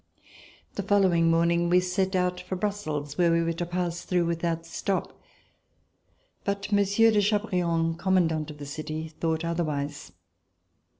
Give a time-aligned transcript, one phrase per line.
[0.77, 4.65] The following morning, we set out for Brussels which we were to pass through without
[4.65, 5.21] stop.
[6.43, 10.11] But Monsieur de Chabrillan, commandant of the city, thought otherwise.